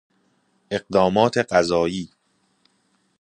اقدامات 0.71 1.37
قضایی 1.37 2.09